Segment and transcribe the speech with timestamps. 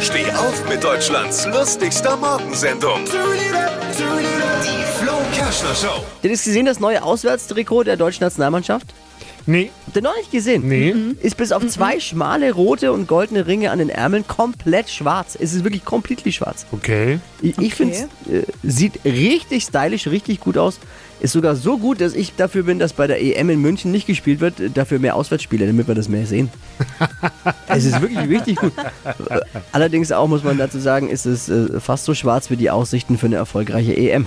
[0.00, 3.04] Steh auf mit Deutschlands lustigster Morgensendung.
[3.06, 6.04] Die Flo Kerschner Show.
[6.22, 8.86] Ihr das gesehen, das neue Auswärtstrikot der deutschen Nationalmannschaft?
[9.46, 10.66] Nee, Habt ihr noch nicht gesehen?
[10.66, 10.92] nee.
[11.22, 15.38] Ist bis auf zwei schmale rote und goldene Ringe an den Ärmeln komplett schwarz.
[15.40, 16.66] Es ist wirklich komplett schwarz.
[16.72, 17.20] Okay.
[17.40, 20.80] Ich, ich finde es äh, sieht richtig stylisch, richtig gut aus.
[21.20, 24.06] Ist sogar so gut, dass ich dafür bin, dass bei der EM in München nicht
[24.06, 26.50] gespielt wird, äh, dafür mehr Auswärtsspiele, damit wir das mehr sehen.
[27.68, 28.72] es ist wirklich richtig gut.
[29.72, 33.16] Allerdings auch, muss man dazu sagen, ist es äh, fast so schwarz wie die Aussichten
[33.16, 34.26] für eine erfolgreiche EM.